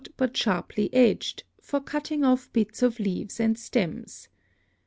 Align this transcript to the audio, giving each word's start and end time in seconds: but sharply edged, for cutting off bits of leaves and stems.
but 0.17 0.35
sharply 0.35 0.91
edged, 0.95 1.43
for 1.61 1.79
cutting 1.79 2.23
off 2.23 2.51
bits 2.53 2.81
of 2.81 2.99
leaves 2.99 3.39
and 3.39 3.59
stems. 3.59 4.29